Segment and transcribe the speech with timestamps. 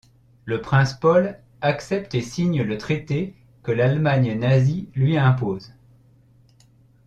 [0.45, 5.75] Le prince Paul accepte et signe le traité que l'Allemagne nazie lui impose.